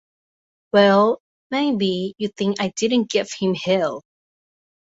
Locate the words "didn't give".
2.75-3.29